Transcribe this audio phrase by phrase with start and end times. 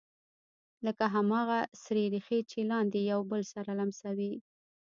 [0.85, 4.33] لکه هماغه سرې ریښې چې لاندې یو بل سره لمسوي